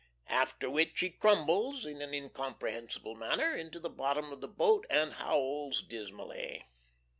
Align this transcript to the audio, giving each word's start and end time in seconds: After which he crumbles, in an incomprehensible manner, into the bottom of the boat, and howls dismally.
After 0.33 0.67
which 0.67 1.01
he 1.01 1.11
crumbles, 1.11 1.85
in 1.85 2.01
an 2.01 2.11
incomprehensible 2.11 3.13
manner, 3.13 3.55
into 3.55 3.79
the 3.79 3.87
bottom 3.87 4.31
of 4.33 4.41
the 4.41 4.47
boat, 4.47 4.87
and 4.89 5.13
howls 5.13 5.83
dismally. 5.83 6.65